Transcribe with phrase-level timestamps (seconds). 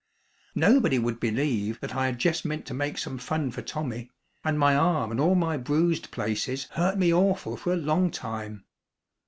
[0.55, 4.09] Nobody would believe that I had jes' meant to make some fun for Tommy,
[4.43, 8.65] and my arm and all my bruised places hurt me awful for a long time.